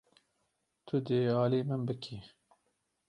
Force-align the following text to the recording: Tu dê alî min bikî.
Tu 0.85 0.95
dê 1.07 1.19
alî 1.43 1.61
min 1.69 1.81
bikî. 1.87 2.17